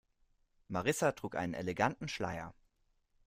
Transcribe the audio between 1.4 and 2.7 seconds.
eleganten Schleier.